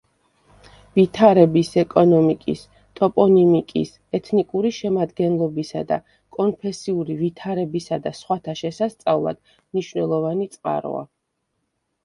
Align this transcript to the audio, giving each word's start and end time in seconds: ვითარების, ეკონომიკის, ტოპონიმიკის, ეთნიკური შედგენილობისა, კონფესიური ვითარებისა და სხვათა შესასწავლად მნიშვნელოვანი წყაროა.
ვითარების, 0.99 1.67
ეკონომიკის, 1.81 2.61
ტოპონიმიკის, 2.99 3.91
ეთნიკური 4.19 4.71
შედგენილობისა, 4.77 5.97
კონფესიური 6.37 7.17
ვითარებისა 7.19 7.99
და 8.07 8.13
სხვათა 8.21 8.55
შესასწავლად 8.63 9.39
მნიშვნელოვანი 9.51 10.49
წყაროა. 10.57 11.05